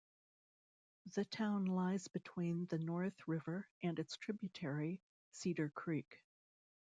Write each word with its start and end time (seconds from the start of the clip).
The 1.13 1.25
town 1.25 1.65
lies 1.65 2.07
between 2.07 2.65
the 2.71 2.79
North 2.79 3.27
River 3.27 3.67
and 3.83 3.99
its 3.99 4.17
tributary, 4.17 4.99
Cedar 5.29 5.69
Creek. 5.69 6.23